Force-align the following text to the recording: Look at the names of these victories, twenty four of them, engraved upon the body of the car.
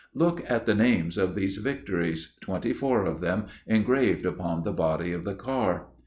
Look 0.15 0.43
at 0.49 0.65
the 0.65 0.73
names 0.73 1.19
of 1.19 1.35
these 1.35 1.57
victories, 1.57 2.35
twenty 2.41 2.73
four 2.73 3.05
of 3.05 3.19
them, 3.19 3.45
engraved 3.67 4.25
upon 4.25 4.63
the 4.63 4.73
body 4.73 5.13
of 5.13 5.25
the 5.25 5.35
car. 5.35 5.89